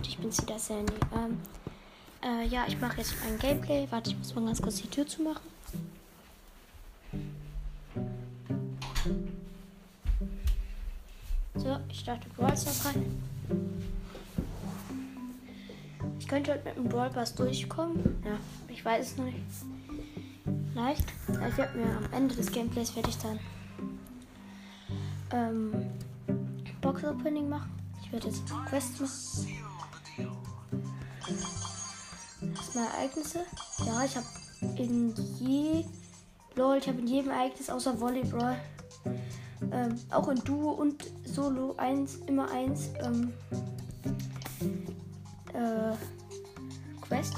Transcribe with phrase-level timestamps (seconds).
[0.00, 0.94] Leute, ich bin wieder Sandy.
[1.14, 1.38] Ähm,
[2.22, 3.86] äh, ja, ich mache jetzt ein Gameplay.
[3.90, 5.42] Warte, ich muss mal ganz kurz die Tür zu machen.
[11.54, 13.22] So, ich starte Brawl Stars rein.
[16.18, 18.22] Ich könnte heute mit dem Brawl Pass durchkommen.
[18.24, 18.38] Ja,
[18.68, 19.36] ich weiß es noch nicht.
[20.74, 21.04] Leicht.
[21.28, 23.38] Ich werde mir am Ende des Gameplays werde ich dann
[25.32, 25.90] ähm,
[26.80, 27.70] Box Opening machen.
[28.02, 29.49] Ich werde jetzt Quest machen.
[32.70, 33.40] Erstmal Ereignisse.
[33.84, 34.26] Ja, ich habe
[34.76, 35.84] in je
[36.54, 38.56] Lol, ich habe in jedem Ereignis außer Volleyball
[39.72, 43.32] ähm, auch in Duo und Solo eins, immer eins ähm,
[45.52, 45.96] äh,
[47.00, 47.34] Quest.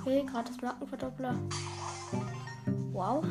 [0.00, 1.36] Okay, gratis Markenverdoppler.
[2.90, 3.24] Wow.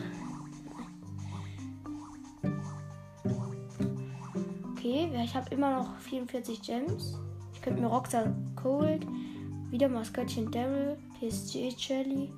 [4.71, 7.17] Okay, ich habe immer noch 44 Gems.
[7.53, 9.05] Ich könnte mir Roxanne Cold,
[9.69, 12.31] wieder Maskottchen Daryl, PSG Jelly.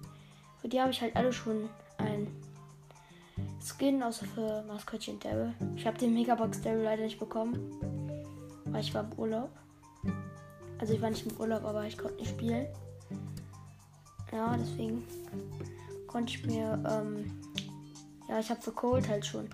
[0.61, 2.27] Für die habe ich halt alle schon ein
[3.59, 5.53] Skin, außer für Maskottchen Daryl.
[5.75, 7.57] Ich habe den Megabox Daryl leider nicht bekommen,
[8.65, 9.49] weil ich war im Urlaub.
[10.79, 12.67] Also ich war nicht im Urlaub, aber ich konnte nicht spielen.
[14.31, 15.03] Ja, deswegen
[16.07, 17.31] konnte ich mir, ähm,
[18.27, 19.47] ja, ich habe für Cold halt schon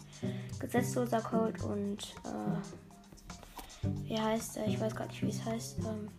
[0.59, 4.67] gesetzloser Cold und, äh, wie heißt er?
[4.67, 5.79] Ich weiß gar nicht, wie es heißt.
[5.79, 6.09] Ähm,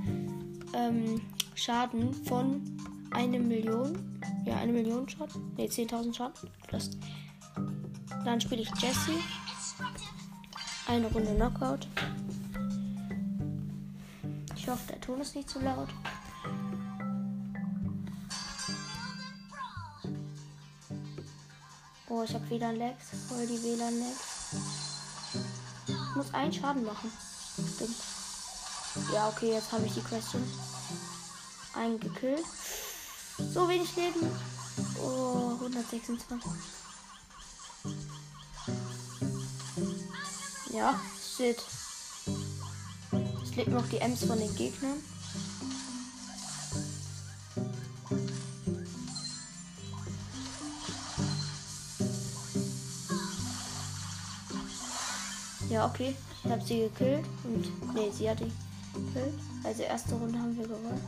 [0.74, 1.22] ähm,
[1.54, 2.62] Schaden von
[3.12, 4.20] eine Million.
[4.46, 5.54] Ja, eine Million Schaden.
[5.58, 6.50] Ne, 10.000 Schaden.
[6.70, 6.90] Das.
[8.26, 9.12] Dann spiele ich Jesse.
[10.88, 11.88] Eine Runde Knockout.
[14.66, 15.90] Ich hoffe, der Ton ist nicht zu laut.
[22.10, 23.10] Oh, ich habe WLAN-Lags.
[23.30, 24.56] Voll die WLAN-Lags.
[25.88, 27.12] Ich muss einen Schaden machen.
[27.76, 27.96] Stimmt.
[29.14, 30.42] Ja, okay, jetzt habe ich die Question.
[31.76, 32.46] Einen gekillt.
[33.38, 34.32] So wenig Leben.
[35.00, 36.40] Oh, 126.
[40.72, 41.00] Ja,
[41.38, 41.64] shit.
[43.56, 44.98] Es lebt noch die Ems von den Gegnern.
[55.70, 56.18] Ja, okay.
[56.44, 57.24] Ich habe sie gekillt.
[57.46, 57.94] Und.
[57.94, 58.52] Nee, sie hat die
[58.94, 59.40] gekillt.
[59.64, 61.02] Also erste Runde haben wir gewonnen.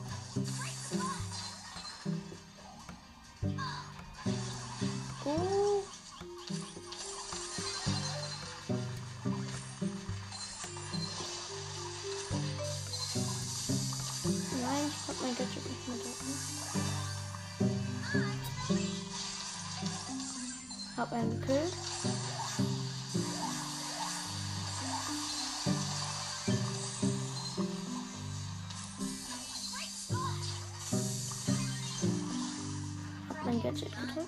[33.58, 34.28] Mein Gadget gedrückt.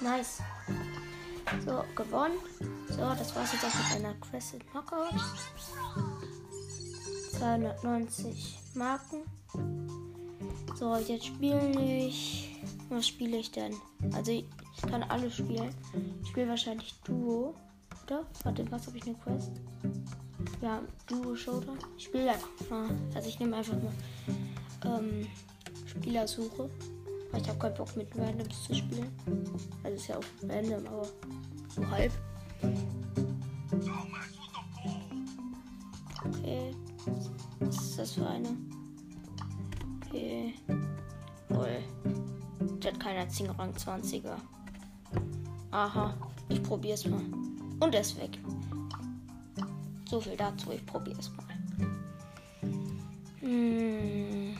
[0.00, 0.38] Nice.
[1.64, 2.38] So, gewonnen.
[2.88, 5.10] So, das war's jetzt auch mit einer Quest in Knockout.
[7.38, 9.22] 290 Marken.
[10.76, 12.58] So, jetzt spiele ich.
[12.88, 13.74] Was spiele ich denn?
[14.14, 14.46] Also, ich
[14.88, 15.74] kann alles spielen.
[16.22, 17.54] Ich spiele wahrscheinlich Duo.
[18.04, 18.26] Oder?
[18.44, 19.50] Warte, was habe ich eine Quest?
[20.64, 21.76] Ja, Duo Showdown.
[21.98, 22.88] Ich spiele einfach.
[23.14, 23.92] Also, ich nehme einfach mal
[24.98, 25.26] ähm,
[25.84, 26.70] Spielersuche.
[27.30, 29.12] Weil ich habe keinen Bock mit Randoms zu spielen.
[29.82, 31.06] Also, ist ja auch random, aber
[31.68, 32.12] so halb.
[36.24, 36.74] Okay.
[37.60, 38.48] Was ist das für eine?
[40.06, 40.54] Okay.
[41.50, 41.82] Wohl.
[42.78, 44.36] Der hat keinen einzigen Rang 20er.
[45.72, 46.14] Aha.
[46.48, 47.20] Ich probier's mal.
[47.80, 48.38] Und er ist weg.
[50.14, 50.70] So viel dazu.
[50.70, 51.44] Ich probier's mal.
[53.40, 54.56] Hm.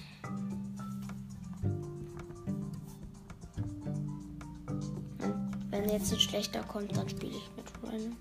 [5.71, 8.17] Wenn jetzt ein schlechter kommt, dann spiele ich mit eine.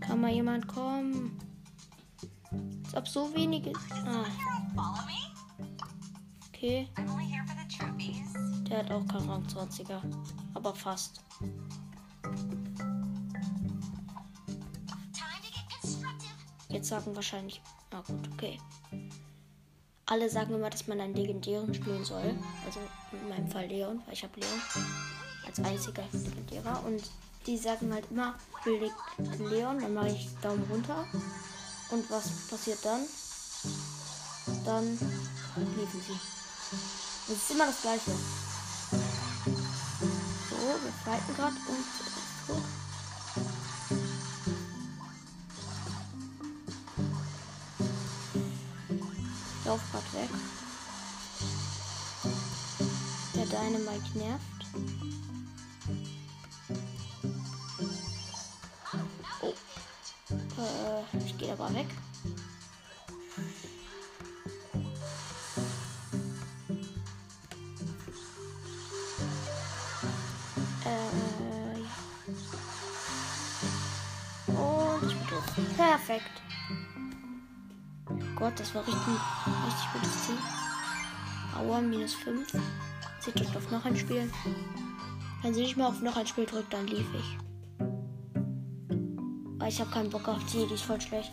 [0.00, 1.38] Kann mal jemand kommen?
[2.84, 3.74] Als ob so wenige.
[4.06, 4.24] Ah.
[6.48, 6.88] Okay.
[8.70, 10.00] Der hat auch keinen Rang 20er.
[10.58, 11.20] Aber fast.
[16.68, 17.62] Jetzt sagen wahrscheinlich.
[17.92, 18.58] Ah gut, okay.
[20.06, 22.34] Alle sagen immer, dass man einen legendären spielen soll.
[22.66, 22.80] Also
[23.12, 24.60] in meinem Fall Leon, weil ich habe Leon
[25.46, 26.82] als einziger legendärer.
[26.84, 27.04] Und
[27.46, 28.90] die sagen halt immer, ich will
[29.48, 31.06] Leon, dann mache ich Daumen runter.
[31.90, 33.02] Und was passiert dann?
[34.64, 34.84] Dann
[35.76, 37.32] liefen sie.
[37.32, 38.10] Es ist immer das gleiche.
[41.08, 41.84] Fighten gerade und
[42.46, 42.64] zurück.
[49.64, 50.28] Lauf grad weg.
[53.34, 54.58] Der Dynamite nervt.
[75.76, 76.42] Perfekt.
[78.36, 80.38] Gott, das war richtig, richtig gutes Ziel.
[81.56, 82.52] Aua, minus 5.
[83.20, 84.30] Sie drückt auf noch ein Spiel.
[85.42, 87.38] Wenn sie nicht mehr auf noch ein Spiel drückt, dann lief ich.
[89.58, 91.32] Aber ich habe keinen Bock auf die, die ist voll schlecht.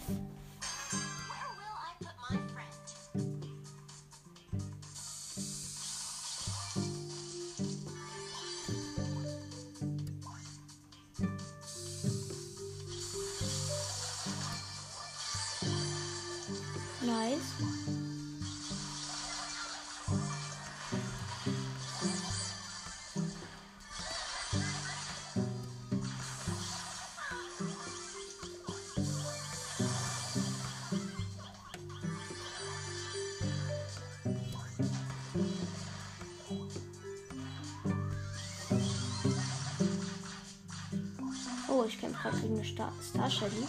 [42.66, 43.64] Star, Star Shelly.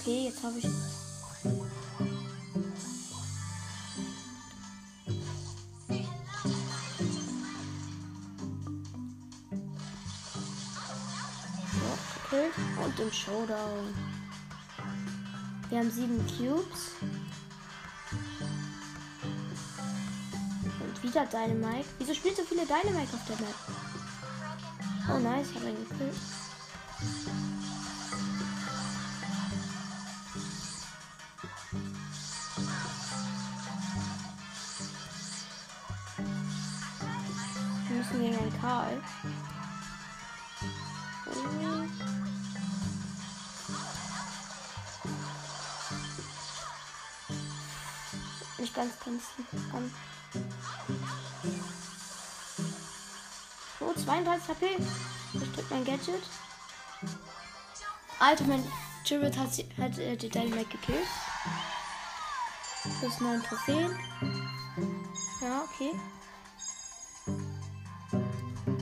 [0.00, 0.66] Okay, jetzt habe ich.
[12.84, 13.94] Und im Showdown.
[15.68, 16.92] Wir haben sieben Cubes.
[20.80, 21.88] Und wieder Dynamite.
[21.98, 23.54] Wieso spielt so viele Dynamite auf der Map?
[25.10, 26.41] Oh nice, ich habe ihn gekillt.
[49.12, 49.74] Ganz tanzen.
[49.74, 49.90] An.
[53.80, 54.66] Oh, 32 HP.
[55.34, 56.22] Ich drück mein Gadget.
[58.18, 58.64] Alter, mein
[59.04, 61.06] Jared hat, hat äh, die Dynamite gekillt.
[63.00, 63.90] Plus 9 Trophäen.
[65.42, 65.92] Ja, okay.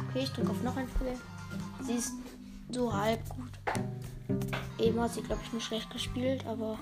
[0.09, 1.19] Okay, ich drücke auf noch ein Spiel.
[1.83, 2.13] Sie ist
[2.71, 3.59] so halb gut.
[4.79, 6.79] Eben hat sie, glaube ich, nicht schlecht gespielt, aber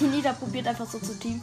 [0.00, 1.40] Die probiert einfach so zu teamen.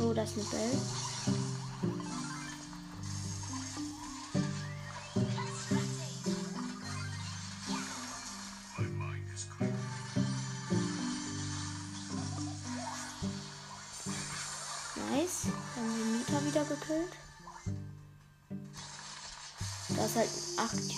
[0.00, 1.01] Oh, das ist eine Bell.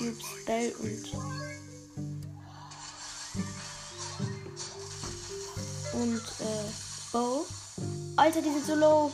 [0.04, 1.12] 8 Cubes Bell und.
[5.94, 6.72] Und, äh,
[7.12, 7.46] Bow.
[8.16, 9.12] Alter, die sind so low.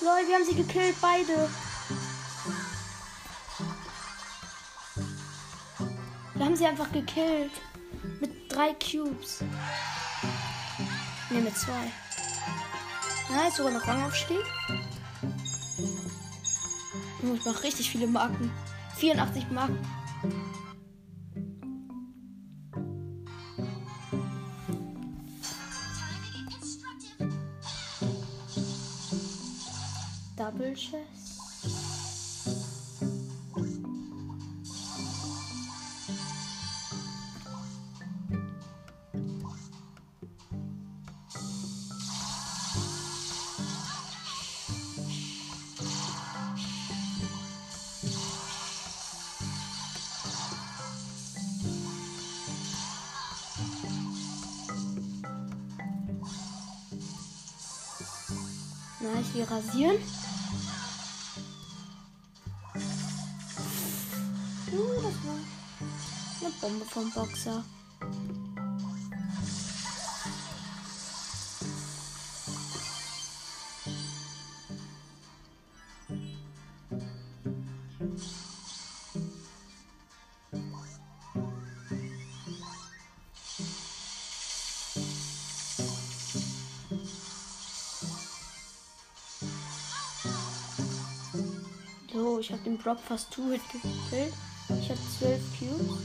[0.00, 1.48] Lol, wir haben sie gekillt, beide.
[6.34, 7.52] Wir haben sie einfach gekillt.
[8.20, 9.42] Mit drei Cubes.
[11.30, 11.92] Ne, mit zwei.
[13.30, 14.44] Nice, sogar noch Rangaufstieg.
[17.22, 18.50] Ich mache richtig viele Marken.
[18.96, 19.78] 84 Marken.
[30.36, 31.31] Double Chest.
[59.42, 59.96] Wir rasieren.
[64.72, 65.38] Uh, das war
[66.40, 67.64] eine Bombe vom Boxer.
[92.82, 94.34] Brock fast Two-Hit gekillt.
[94.80, 95.98] Ich habe 12 Cubes.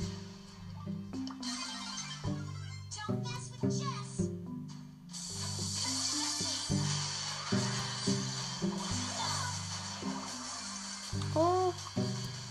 [11.34, 11.74] Oh.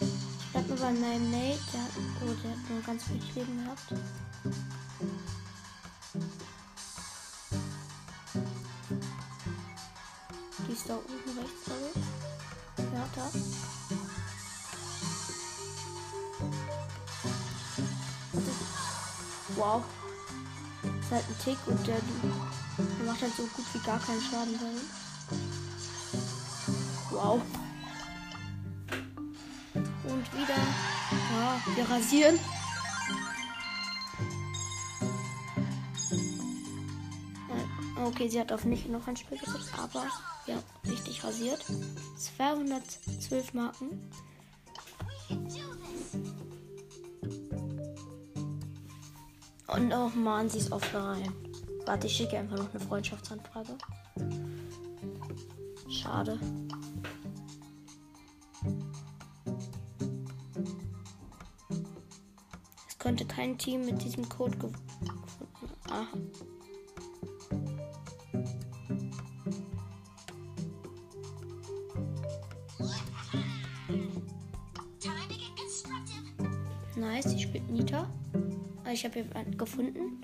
[0.00, 1.59] Ich bleib nur bei meinem Mate.
[1.73, 1.90] Der hat,
[2.23, 3.95] oh, der hat nur ganz wenig Leben gehabt.
[10.66, 12.26] Die ist da oben rechts, glaube ich.
[12.92, 13.96] Ja, da.
[19.57, 19.83] Wow.
[21.01, 24.59] Ist halt ein Tick und der, der macht halt so gut wie gar keinen Schaden.
[27.11, 27.41] Wow.
[30.05, 30.55] Und wieder.
[31.33, 32.37] Ja, wir rasieren.
[32.37, 32.41] Äh,
[38.07, 40.07] Okay, sie hat auf mich noch ein Spiel gesetzt, aber
[40.47, 40.57] ja,
[40.89, 41.65] richtig rasiert.
[42.19, 44.11] 212 Marken.
[49.68, 51.32] Und oh man, sie ist offline.
[51.87, 53.76] Warte, ich schicke einfach noch eine Freundschaftsanfrage.
[55.88, 56.38] Schade.
[62.88, 64.80] Es konnte kein Team mit diesem Code gefunden.
[65.90, 66.06] Aha.
[76.97, 78.09] Nice, sie spielt Nita.
[78.91, 80.23] Ich habe jemanden gefunden.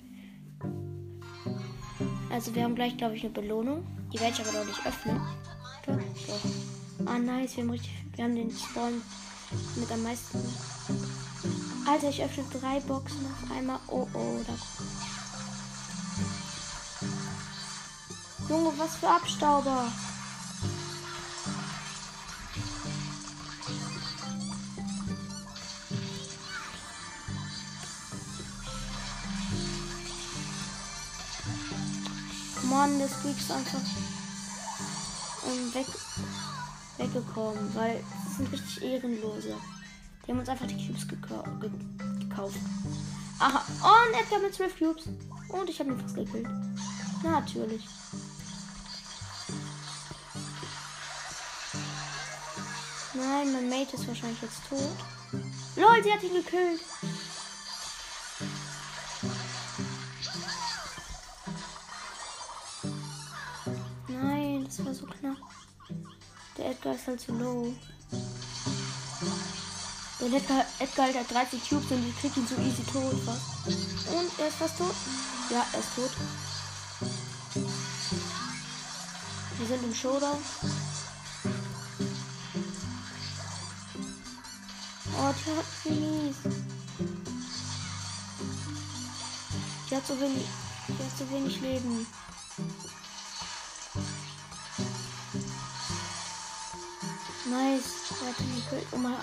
[2.31, 3.85] Also wir haben gleich, glaube ich, eine Belohnung.
[4.11, 5.21] Die werde ich aber noch nicht öffnen.
[5.85, 7.05] Doch, doch.
[7.05, 7.55] Ah, nice.
[7.55, 9.01] Wir haben, richtig, wir haben den Spawn
[9.75, 10.39] mit am meisten.
[11.87, 13.79] Alter, ich öffne drei Boxen auf einmal.
[13.87, 14.39] Oh, oh.
[14.47, 14.53] Da.
[18.49, 19.91] Junge, was für Abstauber.
[32.83, 33.79] Mann, Squeak ist einfach
[35.47, 35.87] ähm, weg,
[36.97, 39.55] weggekommen, weil das sind richtig Ehrenlose.
[40.25, 41.69] Die haben uns einfach die Cubes gekau ge
[42.19, 42.57] gekauft.
[43.39, 45.05] Aha, und Edgar mit 12 Cubes.
[45.47, 46.45] Und ich habe ihn fast gekillt.
[47.23, 47.87] Natürlich.
[53.13, 54.97] Nein, mein Mate ist wahrscheinlich jetzt tot.
[55.77, 56.81] Lol, sie hat ihn gekillt.
[67.05, 67.73] Halt zu low.
[70.21, 73.67] Der Edgar, Edgar hat 30 Cubes und ich krieg ihn so easy tot fast.
[74.07, 74.95] Und er ist fast tot.
[75.49, 76.11] Ja, er ist tot.
[79.57, 80.37] Wir sind im Showdown.
[85.19, 86.35] Oh, die hat mies.
[89.89, 90.45] Die hat so wenig.
[90.87, 92.07] Die hat so wenig Leben.
[97.53, 98.11] Nice.
[98.91, 99.13] Oh mein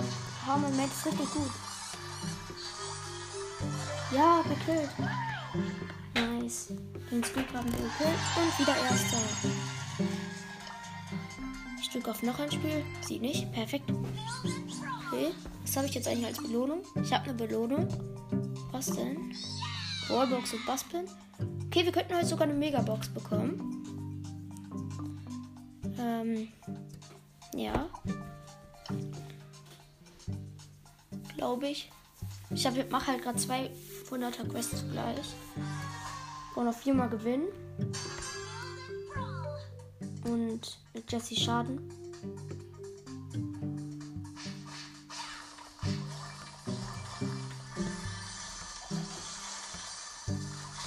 [0.46, 1.50] Hammer Mate ist richtig gut.
[4.14, 4.90] Ja, gekillt.
[6.14, 6.68] Nice.
[7.10, 8.20] Den Squeak haben wir gekillt.
[8.36, 9.16] Und wieder erster.
[11.80, 12.84] Ich drücke auf noch ein Spiel.
[13.00, 13.50] Sieht nicht.
[13.50, 13.90] Perfekt.
[13.90, 15.32] Okay.
[15.64, 16.82] Was habe ich jetzt eigentlich als Belohnung?
[17.02, 17.88] Ich habe eine Belohnung.
[18.70, 19.34] Was denn?
[20.08, 21.06] Wallbox und Basspin.
[21.66, 23.82] Okay, wir könnten heute sogar eine Megabox bekommen.
[25.98, 26.48] Ähm.
[27.54, 27.88] Ja.
[31.36, 31.90] Glaube ich.
[32.50, 35.34] Ich mache halt gerade 200er Quests gleich.
[36.54, 37.48] Und noch viermal gewinnen.
[40.24, 41.88] Und mit Jesse Schaden.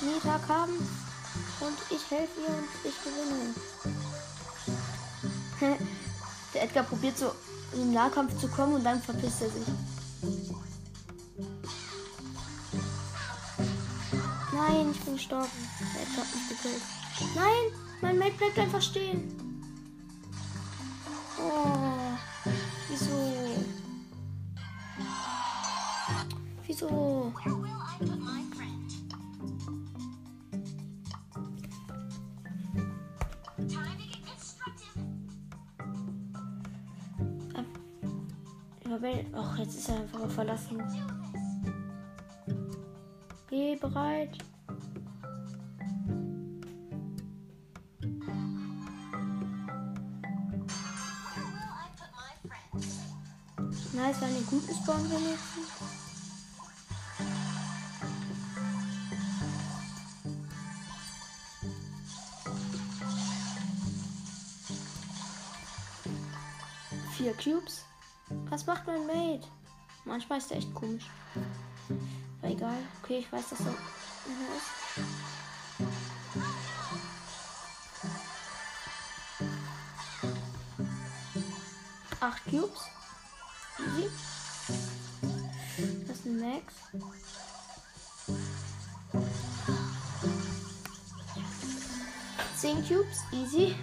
[0.02, 0.74] Mittag haben
[1.60, 3.54] und ich helfe ihr und ich gewinne.
[6.54, 7.32] Der Edgar probiert so
[7.74, 9.68] im Nahkampf zu kommen und dann verpisst er sich.
[14.54, 15.50] Nein, ich bin gestorben.
[15.80, 16.82] Der Edgar hat mich gekillt.
[17.36, 19.36] Nein, mein Mate bleibt einfach stehen.
[21.40, 22.18] Oh,
[22.90, 23.34] wieso?
[26.66, 27.34] Wieso?
[39.84, 40.82] Ist einfach verlassen.
[43.50, 44.38] Geh bereit.
[53.94, 55.68] Nice, war eine gute Spawn wenigstens.
[67.18, 67.86] Vier Cubes.
[68.50, 69.48] Was macht mein Mate?
[70.06, 71.10] Manchmal ist der echt komisch.
[72.42, 72.78] Aber egal.
[73.02, 73.78] Okay, ich weiß, dass er ist.
[82.20, 82.80] Acht Cubes.
[83.80, 84.10] Easy.
[86.08, 86.74] Das ist ein Max.
[92.56, 93.20] Zehn Cubes.
[93.32, 93.76] Easy.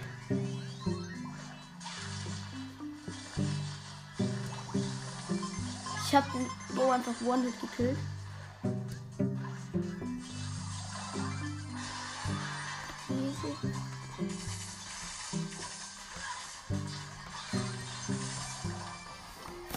[6.11, 7.97] Ich habe den Bo einfach One-Hit gekillt.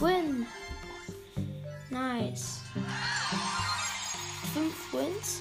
[0.01, 0.47] Win.
[1.91, 2.63] Nice.
[4.53, 5.41] Fünf Wins.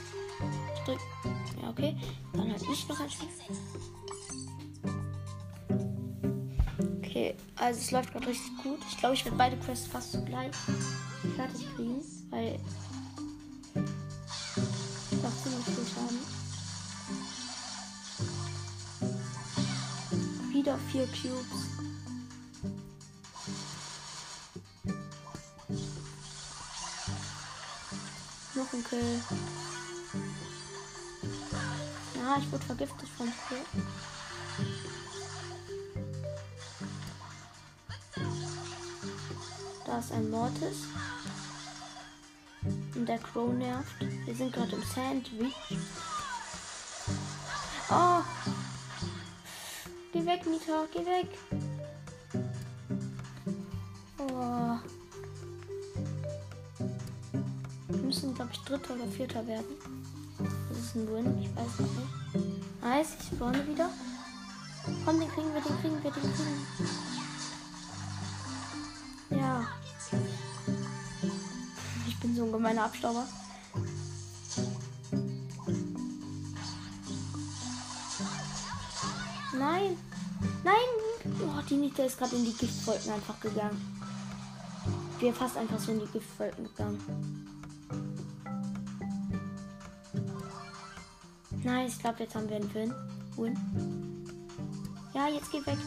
[1.59, 1.97] Ja, okay.
[2.33, 3.29] Dann halt ich noch ein Spiel.
[7.63, 8.79] Also es läuft gerade richtig gut.
[8.89, 10.51] Ich glaube, ich werde beide Quests fast zugleich
[11.35, 12.59] fertig kriegen, weil
[15.11, 16.19] ich macht ziemlich viel Schaden.
[20.51, 21.69] Wieder vier Cubes.
[28.55, 29.21] Noch ein Kill.
[32.15, 33.92] Ja, ich wurde vergiftet vom Spiel.
[39.93, 40.87] Da ist ein Mortis.
[42.95, 43.93] Und der Crow nervt.
[44.25, 45.53] Wir sind gerade im Sandwich.
[47.91, 48.23] Oh!
[50.11, 51.27] Geh weg, Mita, geh weg.
[54.17, 54.79] Oh.
[57.89, 59.75] Wir müssen, glaube ich, Dritter oder Vierter werden.
[60.69, 62.81] Das ist ein Win, ich weiß nicht.
[62.81, 63.91] Nice, ich spawne wieder.
[65.05, 66.33] Komm, den kriegen wir, den kriegen wir, den kriegen
[66.79, 67.02] wir.
[72.73, 73.27] Gemeiner Abstauber.
[79.57, 79.97] Nein.
[80.63, 80.75] Nein.
[81.41, 83.79] Oh, die Nita ist gerade in die Giftwolken einfach gegangen.
[85.19, 87.47] Wir fast einfach so in die Giftwolken gegangen.
[91.63, 92.93] Nice, ich glaube, jetzt haben wir einen Win.
[93.37, 93.57] Win.
[95.13, 95.77] Ja, jetzt geh weg.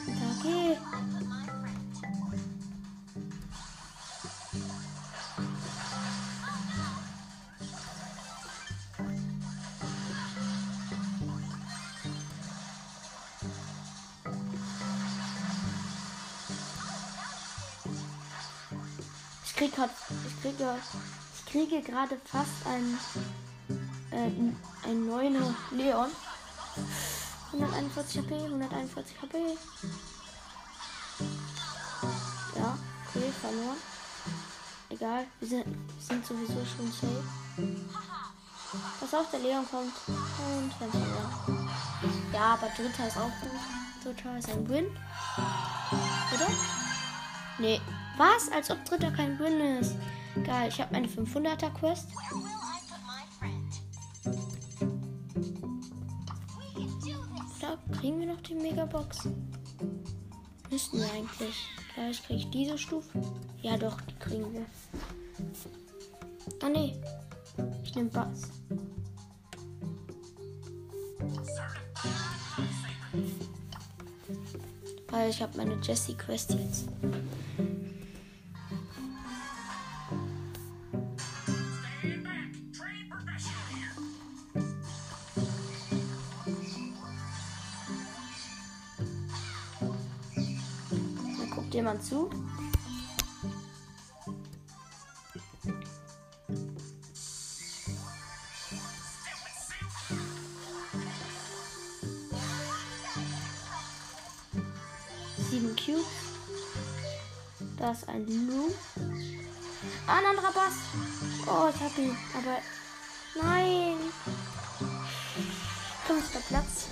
[0.42, 0.76] Geh.
[19.66, 19.90] Krieg grad,
[20.26, 20.76] ich kriege,
[21.34, 22.98] ich kriege gerade fast ein,
[24.10, 26.10] äh, ein neuner Leon.
[27.52, 29.38] 141 HP, 141 HP.
[32.56, 33.76] Ja, okay, verloren.
[34.88, 37.24] Egal, wir sind, wir sind sowieso schon safe.
[39.00, 39.92] Pass auf, der Leon kommt.
[40.06, 41.70] Und dann verloren.
[42.32, 43.50] Ja, aber dritter ist auch gut.
[44.04, 44.86] Dritter ist ein Win.
[46.34, 46.48] Oder?
[47.58, 47.80] Nee.
[48.16, 48.50] Was?
[48.50, 49.94] Als ob dritter kein Win ist.
[50.44, 52.08] Geil, ich habe meine 500er Quest.
[57.60, 59.28] Da kriegen wir noch die Megabox.
[60.70, 61.68] Müssten wir eigentlich.
[61.94, 63.20] Vielleicht kriege ich diese Stufe.
[63.62, 64.66] Ja, doch, die kriegen wir.
[66.62, 67.00] Ah, nee.
[67.82, 68.42] Ich nehme Bass.
[75.08, 76.88] Weil ich habe meine Jessie-Quest jetzt.
[91.86, 92.28] Jemand zu.
[105.48, 106.04] Sieben Cubes.
[107.76, 108.72] Da ist ein Lu.
[110.08, 110.74] Ah, ein anderer Bass.
[111.46, 112.16] Oh, ich hab ihn.
[112.34, 112.58] Aber
[113.40, 113.96] nein.
[116.04, 116.88] Fünfter Platz.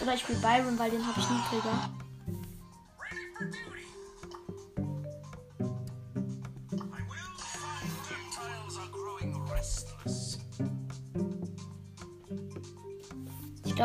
[0.00, 2.01] Oder ich spiele Byron, weil den habe ich niedriger.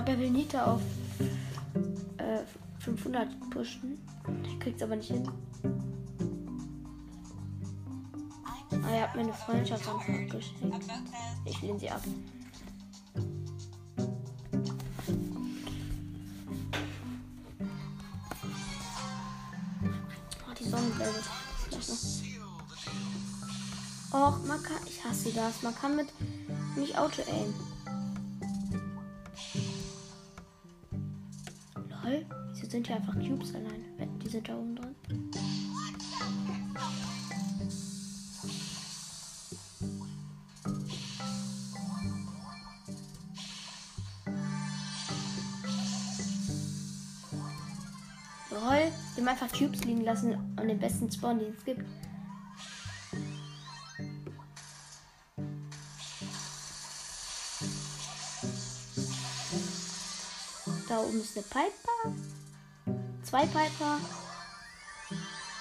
[0.03, 0.81] Glaube, er will Nita auf
[2.17, 2.43] äh,
[2.79, 3.97] 500 pushen.
[4.27, 5.27] Er kriegt's aber nicht hin.
[8.83, 10.85] Ah, er hat mir eine Freundschaftsanfrage geschenkt.
[11.45, 12.01] Ich lehne sie ab.
[20.45, 20.65] Oh, die.
[21.69, 21.97] Vielleicht noch.
[24.13, 24.77] Och, man kann.
[24.85, 25.63] Ich hasse das.
[25.63, 26.09] Man kann mit
[26.75, 27.51] nicht Auto-Aim.
[27.55, 27.66] Lol.
[32.97, 33.85] Einfach Cubes allein?
[34.23, 34.95] Die sind da oben drin.
[48.49, 48.91] Lol.
[49.15, 51.85] Die haben einfach Cubes liegen lassen an den besten Spawn, den es gibt.
[60.89, 62.36] Da oben ist eine Piper.
[63.27, 63.99] Zwei Piper.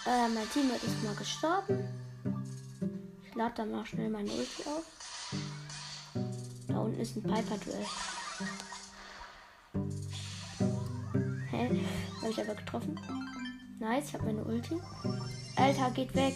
[0.07, 1.83] Äh, mein Teammate ist mal gestorben.
[3.25, 4.85] Ich lade da mal schnell meine Ulti auf.
[6.69, 7.87] Da unten ist ein Piper-Duell.
[11.51, 11.85] Hä?
[12.21, 13.01] Habe ich aber getroffen.
[13.81, 14.81] Nice, ich habe meine Ulti.
[15.57, 16.35] Alter, geht weg.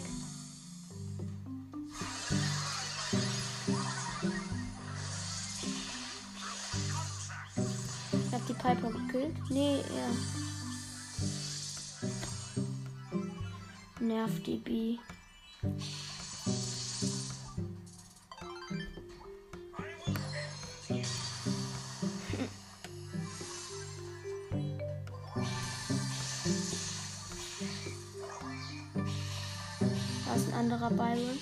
[8.11, 9.49] Ich hab die Piper gekillt.
[9.49, 10.50] Nee, ja.
[14.21, 14.97] Nervt die B.
[30.27, 31.39] Da ist ein anderer Byron.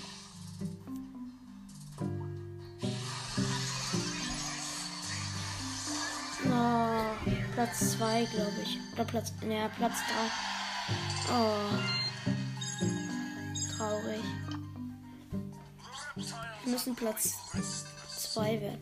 [6.45, 8.79] Oh, Platz 2, glaube ich.
[8.93, 9.33] Oder Platz.
[9.41, 9.95] Ja, Platz
[11.27, 11.33] 3.
[11.33, 12.08] Oh.
[13.99, 14.23] Traurig.
[16.63, 17.35] Wir müssen Platz
[18.33, 18.79] 2 werden.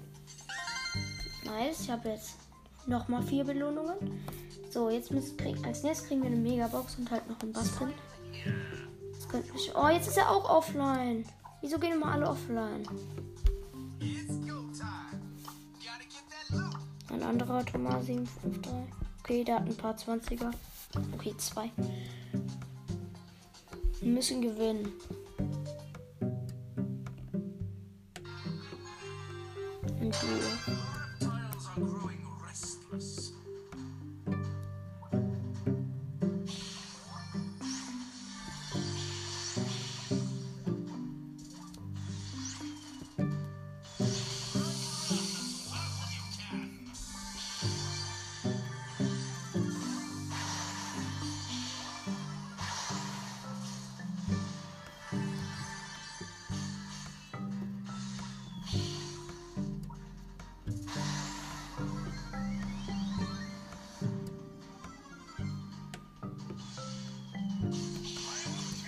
[1.46, 2.36] Nice, ich habe jetzt
[2.86, 4.26] nochmal vier Belohnungen.
[4.70, 7.38] So, jetzt müssen krieg, als nächstes kriegen wir eine Megabox und halt noch.
[7.54, 9.72] Das könnte mich.
[9.76, 11.26] Oh, jetzt ist er auch offline.
[11.62, 12.84] Wieso gehen immer alle offline?
[17.10, 18.72] Ein anderer Thomas 753.
[19.20, 20.52] Okay, der hat ein paar 20er.
[21.14, 21.72] Okay, zwei.
[24.02, 24.92] Wir müssen gewinnen.
[30.00, 30.16] Und
[31.76, 32.07] du.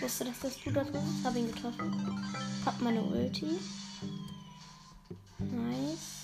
[0.10, 1.24] Wusste, dass das du da drin bist.
[1.24, 2.26] Hab ihn getroffen.
[2.65, 3.60] Hab meine Ulti.
[5.38, 6.24] Nice.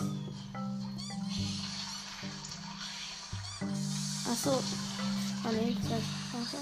[4.31, 4.63] Achso.
[5.43, 6.57] Ah das heißt, warte.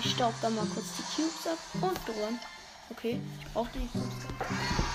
[0.00, 2.38] Ich staub da mal kurz die Cubes ab und dran.
[2.90, 4.87] Okay, ich brauche die Cubes.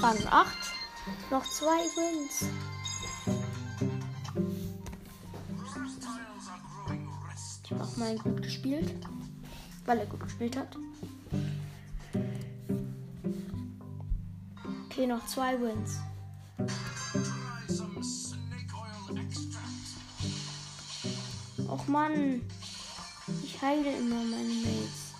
[0.00, 0.56] Rang 8.
[1.30, 2.44] Noch zwei Wins.
[7.64, 8.94] Ich habe mal gut gespielt.
[9.84, 10.76] Weil er gut gespielt hat.
[14.86, 15.98] Okay, noch zwei Wins.
[21.88, 22.42] Mann.
[23.44, 25.14] Ich heile immer meine Mates.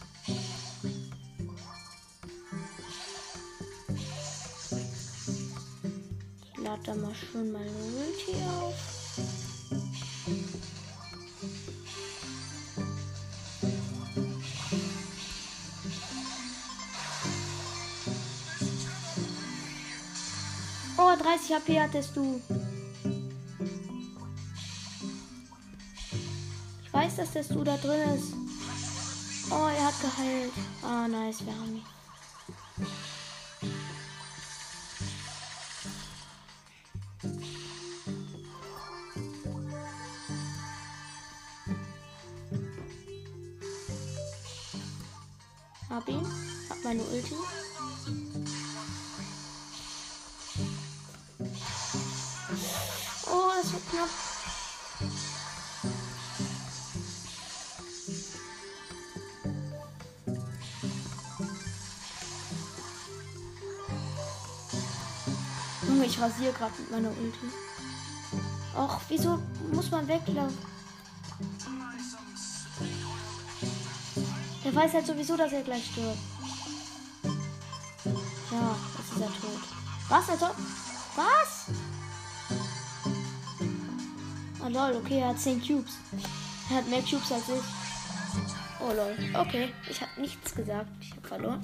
[6.42, 8.74] Ich lade da mal schon mal Ulti auf.
[20.98, 22.40] Oh, 30 HP hattest du.
[27.16, 28.34] Dass das du da drin ist.
[29.50, 30.52] Oh, er hat geheilt.
[30.82, 31.95] Ah, nice, wir haben ihn.
[66.26, 67.48] Rasiere gerade mit meiner Ulti.
[68.76, 69.38] Och, wieso
[69.72, 70.58] muss man weglaufen?
[74.64, 76.18] Der weiß halt sowieso, dass er gleich stirbt.
[78.50, 79.62] Ja, jetzt ist er tot.
[80.08, 80.46] Was, also?
[81.14, 81.66] Was?
[84.64, 85.92] Oh lol, okay, er hat 10 Cubes.
[86.70, 87.64] Er hat mehr Cubes als ich.
[88.80, 89.16] Oh lol.
[89.34, 90.90] Okay, ich habe nichts gesagt.
[91.00, 91.62] Ich habe verloren.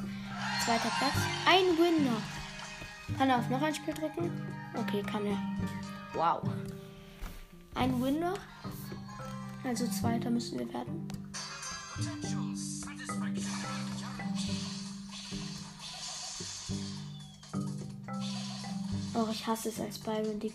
[0.64, 1.16] Zweiter Platz.
[1.46, 2.22] Ein Winner.
[3.18, 4.30] Kann er auf noch ein Spiel drücken?
[4.74, 5.38] Okay, kann er.
[6.14, 6.42] Wow.
[7.74, 8.34] Ein Winner.
[9.64, 11.08] Also zweiter müssen wir werden.
[19.14, 20.40] Oh, ich hasse es als Byron.
[20.40, 20.52] Die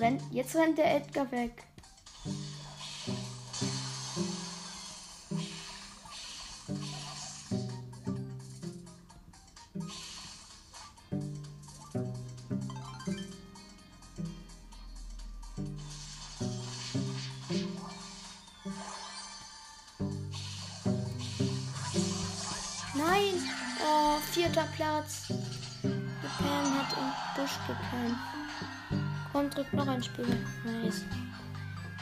[0.00, 1.67] rennt, jetzt rennt der Edgar weg.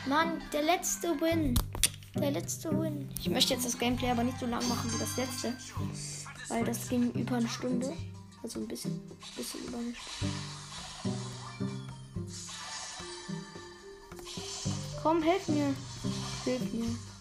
[0.09, 1.55] Mann, der letzte Win.
[2.15, 3.09] Der letzte Win.
[3.19, 5.53] Ich möchte jetzt das Gameplay aber nicht so lang machen wie das letzte.
[6.49, 7.93] Weil das ging über eine Stunde.
[8.43, 9.01] Also ein bisschen,
[9.37, 10.35] bisschen über eine Stunde.
[15.03, 15.75] Komm, hilf mir.
[16.45, 17.16] Hilf mir.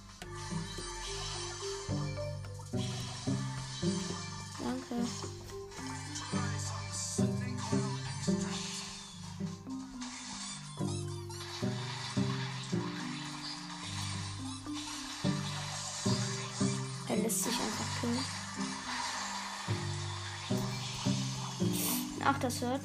[22.46, 22.82] Das hört.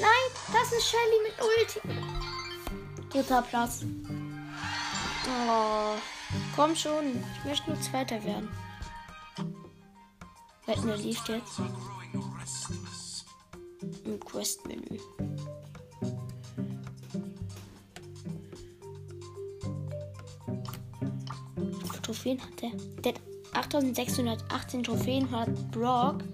[0.00, 0.10] Nein,
[0.50, 1.80] das ist Shelly mit Ulti.
[3.10, 3.84] Dritter Platz.
[5.46, 5.94] Oh,
[6.56, 7.22] komm schon.
[7.36, 8.48] Ich möchte nur Zweiter werden.
[10.64, 11.60] Wetten, der lief jetzt
[14.34, 14.98] Quest-Menü.
[22.02, 22.70] Trophäen hat der?
[23.02, 26.24] Der hat 8618 Trophäen hat Brock.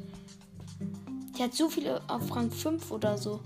[1.37, 3.41] Der hat so viele auf Rang 5 oder so.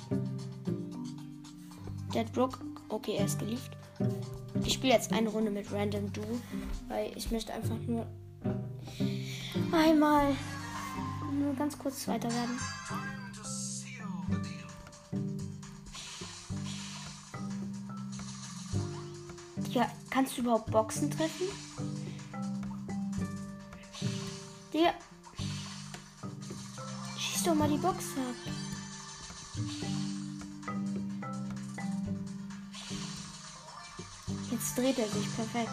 [2.15, 2.61] Der hat Brock.
[2.89, 3.71] Okay, er ist geliebt.
[4.65, 6.25] Ich spiele jetzt eine Runde mit Random Duo,
[6.87, 8.07] weil ich möchte einfach nur
[9.73, 10.37] einmal
[11.33, 13.14] nur ganz kurz weiter werden.
[19.75, 21.49] Ja, kannst du überhaupt Boxen treffen?
[24.73, 24.95] Digga,
[27.47, 28.53] doch mal die Box ab.
[34.51, 35.71] Jetzt dreht er sich perfekt.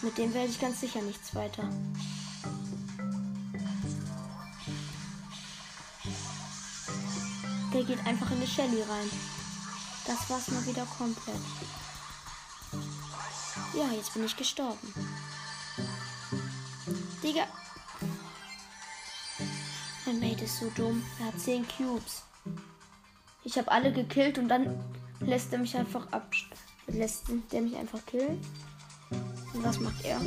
[0.00, 1.68] Mit dem werde ich ganz sicher nichts weiter.
[7.74, 9.10] Der geht einfach in die Shelly rein.
[10.06, 11.36] Das war's mal wieder komplett.
[13.74, 14.92] Ja, jetzt bin ich gestorben.
[17.22, 17.46] Digga.
[20.04, 21.02] Mein Mate ist so dumm.
[21.20, 22.22] Er hat 10 Cubes.
[23.44, 24.78] Ich habe alle gekillt und dann
[25.20, 26.30] lässt er mich einfach ab.
[26.86, 28.40] Lässt der mich einfach killen.
[29.54, 30.20] Und was macht er?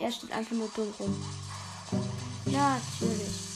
[0.00, 1.24] Er steht einfach nur dumm rum.
[2.46, 3.47] Ja, natürlich.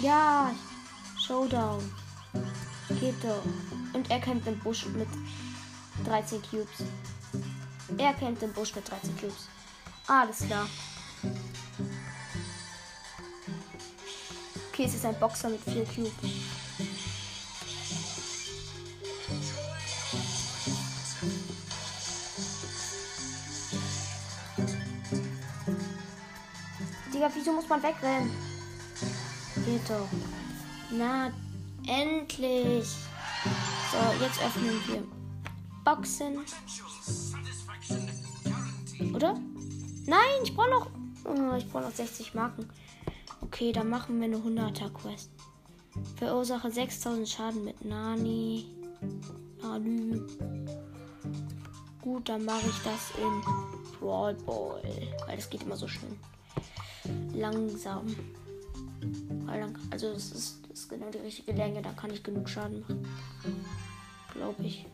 [0.00, 0.54] Ja,
[1.18, 1.92] Showdown.
[3.00, 3.42] Geht doch.
[3.92, 5.08] Und er kennt den Busch mit
[6.04, 6.84] 13 Cubes.
[7.96, 9.48] Er kennt den Busch mit 13 Cubes.
[10.06, 10.68] Alles klar.
[14.72, 16.12] Okay, es ist ein Boxer mit 4 Cubes.
[27.12, 28.47] Digga, wieso muss man wegrennen?
[29.88, 30.08] Doch.
[30.90, 31.30] Na,
[31.86, 32.88] endlich.
[33.92, 35.02] So, jetzt öffnen wir
[35.84, 36.38] Boxen.
[39.14, 39.34] Oder?
[40.06, 40.90] Nein, ich brauche noch.
[41.24, 42.68] Oh, ich brauche noch 60 Marken.
[43.42, 45.30] Okay, dann machen wir eine 100er Quest.
[46.16, 48.66] Verursache 6000 Schaden mit Nani.
[49.62, 50.22] Nani.
[52.00, 54.82] Gut, dann mache ich das in Brawl Ball.
[55.26, 56.16] Weil das geht immer so schnell.
[57.34, 58.06] Langsam.
[59.98, 63.04] Also das ist, ist genau die richtige Länge, da kann ich genug Schaden machen.
[64.32, 64.86] Glaube ich.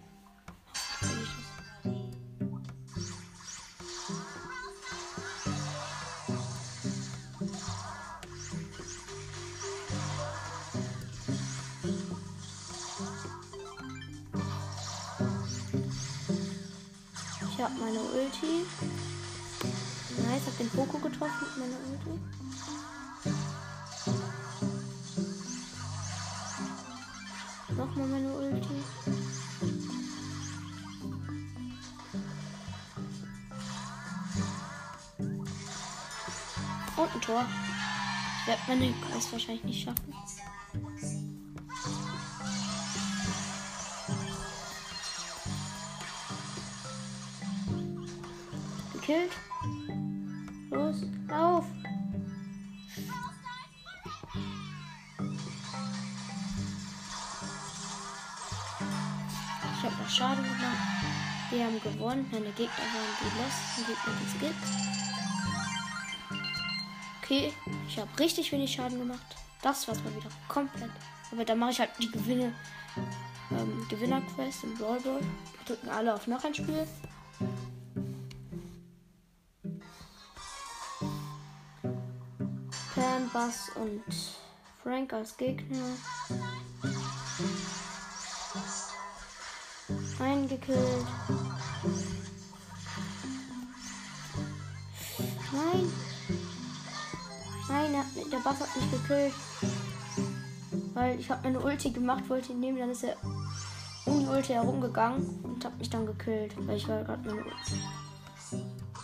[17.52, 18.64] Ich habe meine Ulti.
[20.22, 22.43] Nice, hab den Poco getroffen mit meiner Ulti.
[27.96, 28.68] Nochmal meine Ulti.
[36.96, 37.46] Und ein Tor.
[38.40, 40.12] Ich werde meine Quest wahrscheinlich nicht schaffen.
[48.94, 49.30] Gekillt.
[62.04, 62.28] Gewonnen.
[62.30, 64.64] Meine Gegner waren die letzten Gegner, die es gibt.
[67.22, 67.52] Okay,
[67.88, 69.36] ich habe richtig wenig Schaden gemacht.
[69.62, 70.90] Das war's mal wieder komplett.
[71.32, 72.52] Aber dann mache ich halt die Gewinne,
[73.50, 75.20] ähm, Gewinnerquest im Brawl Ball.
[75.66, 76.86] Drücken alle auf noch ein Spiel.
[82.94, 84.04] Pan, Bass und
[84.82, 85.96] Frank als Gegner.
[90.18, 91.06] Eingekillt.
[95.52, 95.92] Nein.
[97.68, 99.34] Nein, hat, der Bass hat mich gekillt.
[100.94, 103.16] Weil ich habe meine Ulti gemacht, wollte ihn nehmen, dann ist er
[104.06, 107.80] um die Ulti herumgegangen und hat mich dann gekillt, weil ich war gerade meine Ulti.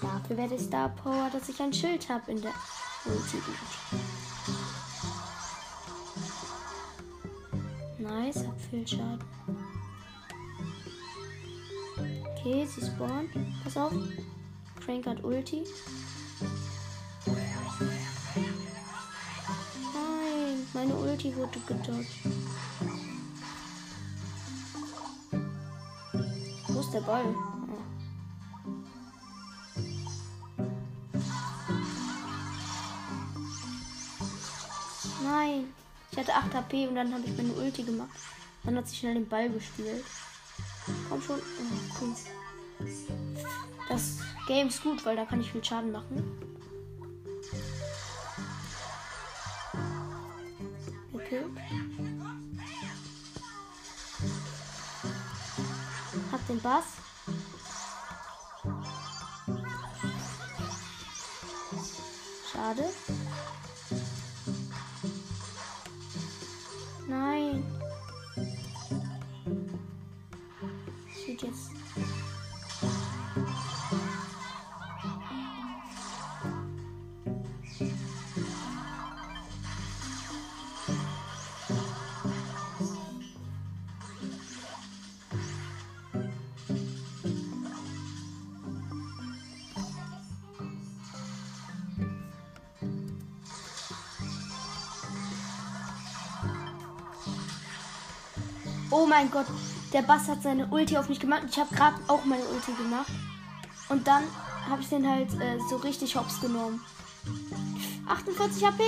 [0.00, 2.52] Dafür werde ich Star Power, dass ich ein Schild habe in der
[3.04, 3.38] Ulti.
[7.98, 9.24] Nice, hab viel Schaden.
[12.42, 13.30] Okay, sie spawnt.
[13.62, 13.92] Pass auf.
[14.80, 15.62] Frank hat Ulti.
[19.92, 22.06] Nein, meine Ulti wurde gedodged.
[26.68, 27.26] Wo ist der Ball?
[27.26, 27.84] Ah.
[35.22, 35.74] Nein.
[36.10, 38.08] Ich hatte 8 HP und dann habe ich meine Ulti gemacht.
[38.64, 40.04] Dann hat sie schnell den Ball gespielt.
[41.10, 41.40] Komm schon.
[41.40, 42.14] Oh, cool.
[43.88, 46.22] Das Game ist gut, weil da kann ich viel Schaden machen.
[51.12, 51.44] Okay.
[56.30, 56.84] Hab den Bass.
[62.52, 62.84] Schade.
[99.10, 99.46] Mein Gott,
[99.92, 101.42] der Bass hat seine Ulti auf mich gemacht.
[101.50, 103.10] Ich habe gerade auch meine Ulti gemacht.
[103.88, 104.22] Und dann
[104.68, 106.80] habe ich den halt äh, so richtig hops genommen.
[108.06, 108.82] 48 HP.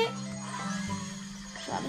[1.66, 1.84] Schade.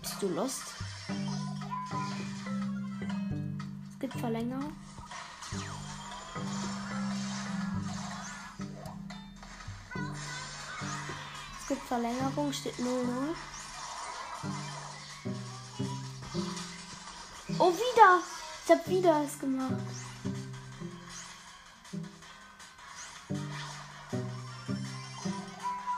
[0.00, 0.62] Bist du lost?
[3.92, 4.72] Es gibt Verlängerung.
[11.60, 12.86] Es gibt Verlängerung, steht 0-0.
[17.96, 18.20] Wieder!
[18.64, 19.72] Ich hab wieder es gemacht.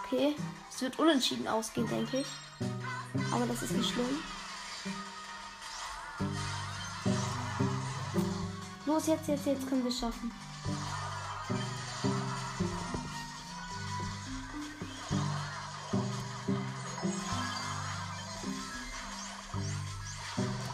[0.05, 0.37] Okay,
[0.71, 2.27] es wird unentschieden ausgehen, denke ich.
[3.33, 4.23] Aber das ist nicht schlimm.
[8.87, 10.31] Los, jetzt, jetzt, jetzt können wir es schaffen.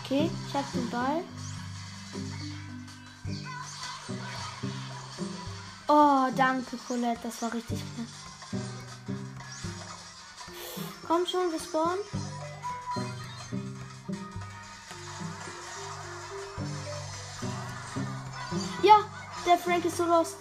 [0.04, 1.22] Okay, hab den Ball.
[5.88, 7.20] Oh, danke, Colette.
[7.22, 8.09] Das war richtig knapp.
[11.07, 11.98] Komm schon, wir spawnen.
[18.82, 18.96] Ja,
[19.46, 20.36] der Frank ist so lost.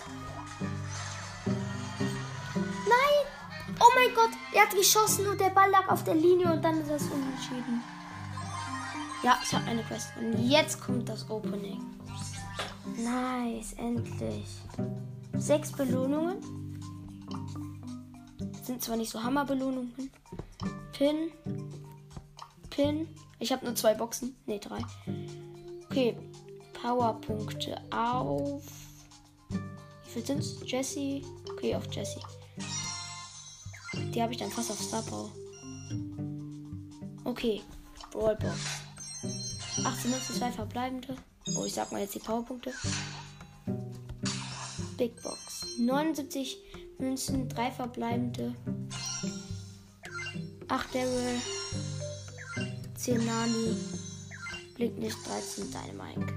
[1.46, 3.76] Nein!
[3.80, 6.80] Oh mein Gott, er hat geschossen und der Ball lag auf der Linie und dann
[6.80, 7.83] ist es unentschieden.
[9.24, 10.10] Ja, ich habe eine Quest.
[10.20, 11.82] Und jetzt kommt das Opening.
[12.98, 14.48] Nice, endlich.
[15.38, 16.38] Sechs Belohnungen.
[18.64, 20.12] Sind zwar nicht so Hammerbelohnungen.
[20.92, 21.32] Pin.
[22.70, 23.08] Pin.
[23.40, 24.36] Ich habe nur zwei Boxen.
[24.46, 24.80] Ne, drei.
[25.90, 26.18] Okay.
[26.74, 28.64] Powerpunkte auf.
[29.50, 30.58] Wie viel sind's?
[30.66, 31.22] Jesse.
[31.52, 32.20] Okay, auf Jesse.
[34.14, 35.32] Die habe ich dann fast auf Star Power.
[37.24, 37.62] Okay.
[38.12, 38.83] Brawlbox.
[39.86, 41.16] 18 Münzen, zwei verbleibende.
[41.56, 42.72] Oh, ich sag mal jetzt die Powerpunkte.
[44.98, 45.66] Big Box.
[45.80, 46.58] 79
[47.00, 48.56] Münzen, drei verbleibende.
[50.70, 51.42] 8 Daryl.
[52.96, 53.76] 10 Nani.
[54.76, 56.34] Blinkt nicht 13 Dynamike.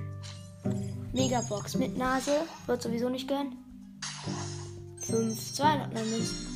[1.12, 2.42] Megabox mit Nase.
[2.66, 3.57] Wird sowieso nicht gönnen.
[4.99, 6.47] 5, 209 Münzen.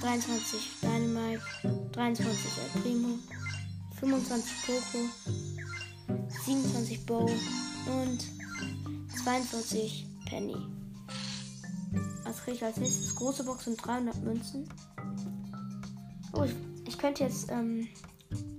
[0.00, 1.42] 23 Dynamite.
[1.92, 3.18] 23 El Primo.
[4.00, 4.98] 25 Poco.
[6.44, 7.30] 27 Bow.
[7.86, 8.26] Und
[9.22, 10.56] 42 Penny.
[12.24, 13.14] Was kriege ich als nächstes?
[13.14, 14.68] Große Box und 300 Münzen.
[16.32, 16.54] Oh, ich,
[16.86, 17.88] ich könnte jetzt, ähm,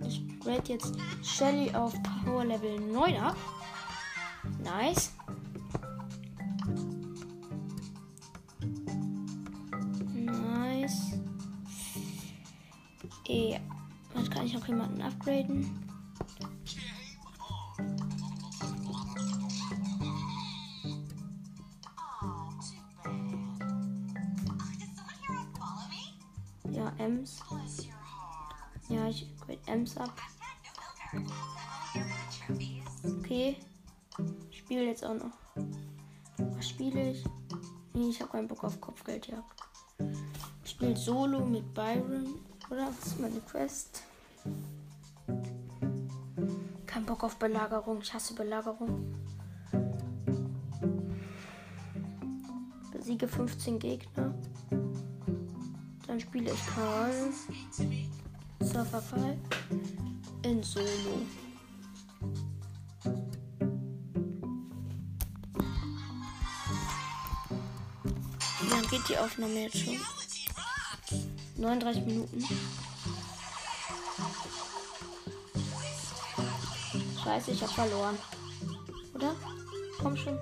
[0.07, 3.37] ich grade jetzt Shelly auf Power Level 9 ab.
[4.63, 4.63] Nice.
[4.63, 5.18] Nice.
[14.70, 15.65] Jemanden upgraden?
[26.70, 27.39] Ja, Ems.
[28.89, 30.13] Ja, ich grade Ems ab.
[33.03, 33.57] Okay.
[34.51, 35.32] Ich spiele jetzt auch noch.
[36.38, 37.24] Was spiele ich?
[37.93, 39.63] Nee, ich habe keinen Bock auf Kopfgeldjagd.
[40.63, 42.36] Ich spiele Solo mit Byron.
[42.70, 44.03] Oder was ist meine Quest?
[47.10, 48.01] Bock auf Belagerung.
[48.03, 49.16] Ich hasse Belagerung.
[52.91, 54.36] Besiege 15 Gegner.
[56.05, 57.32] Dann spiele ich Karl.
[58.62, 59.39] Surfer Karl.
[60.43, 60.86] In Solo.
[68.62, 69.97] Wie lange geht die Aufnahme jetzt schon?
[71.57, 72.45] 39 Minuten.
[77.30, 78.17] Scheiße, ich hab verloren.
[79.13, 79.36] Oder?
[80.01, 80.36] Komm schon.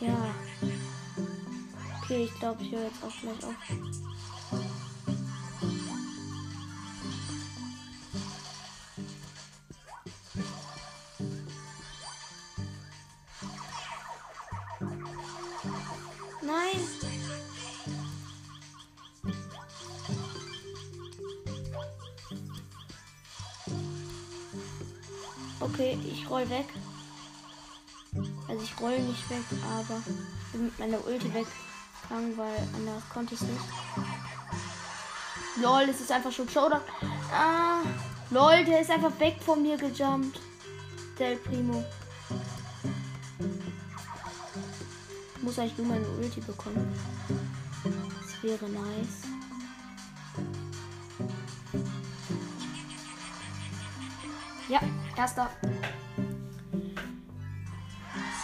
[0.00, 0.34] Ja.
[2.02, 4.09] Okay, ich glaube, ich höre jetzt auch gleich auf.
[25.80, 26.66] Okay, ich roll weg.
[28.46, 30.02] Also ich roll nicht weg, aber
[30.52, 33.60] bin mit meiner Ulti weggegangen, weil anders konnte ich nicht.
[35.62, 36.82] Lol, es ist einfach schon Showdown.
[37.32, 37.80] Ah,
[38.28, 40.38] Lol, der ist einfach weg von mir gejumpt.
[41.18, 41.82] Del Primo.
[45.36, 46.94] Ich muss eigentlich nur meine Ulti bekommen.
[47.84, 49.22] Das wäre nice.
[54.68, 54.80] Ja,
[55.16, 55.50] erster.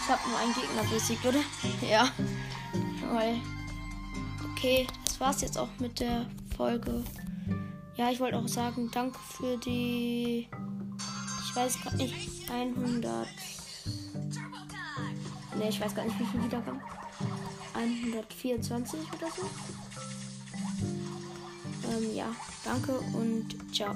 [0.06, 1.40] Ich habe nur einen Gegner besiegt, oder?
[1.90, 2.08] Ja.
[3.00, 3.40] Toll.
[4.52, 6.26] Okay, das war's jetzt auch mit der
[6.56, 7.02] Folge.
[7.96, 10.48] Ja, ich wollte auch sagen, danke für die.
[11.44, 12.48] Ich weiß gar nicht.
[12.48, 13.26] 100.
[15.56, 16.80] Ne, ich weiß gar nicht, wie viel Wiedergaben.
[17.74, 19.42] 124 oder so.
[21.90, 22.26] Ähm, ja,
[22.64, 23.92] danke und ciao.